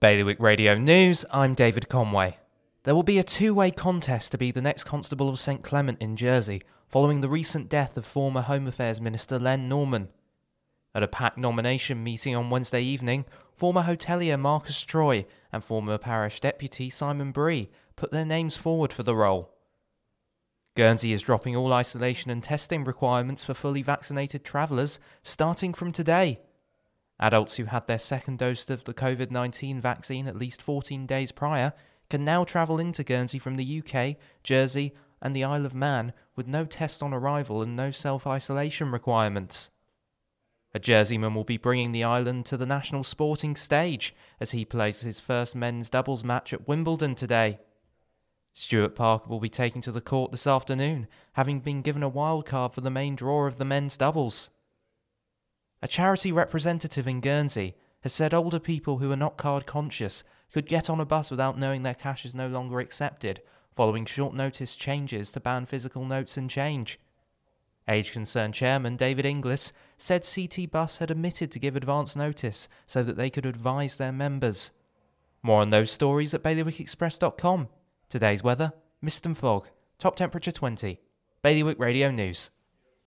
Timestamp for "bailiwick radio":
0.00-0.78, 81.42-82.10